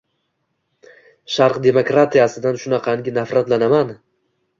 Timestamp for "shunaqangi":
2.63-3.13